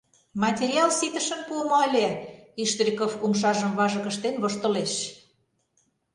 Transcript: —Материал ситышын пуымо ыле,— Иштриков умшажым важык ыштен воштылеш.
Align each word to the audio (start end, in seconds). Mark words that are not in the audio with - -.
—Материал 0.43 0.89
ситышын 0.99 1.41
пуымо 1.47 1.77
ыле,— 1.87 2.07
Иштриков 2.61 3.11
умшажым 3.25 3.71
важык 3.77 4.05
ыштен 4.11 4.35
воштылеш. 4.41 4.93